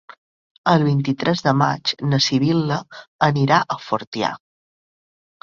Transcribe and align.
El 0.69 0.85
vint-i-tres 0.85 1.43
de 1.47 1.53
maig 1.63 1.91
na 2.13 2.21
Sibil·la 2.29 2.81
anirà 3.29 3.61
a 3.61 3.79
Fortià. 3.85 4.35